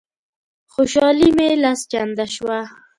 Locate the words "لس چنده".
1.63-2.25